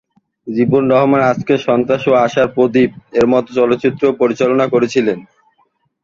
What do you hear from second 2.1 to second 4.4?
ও "আশার প্রদীপ" এর মত চলচ্চিত্রও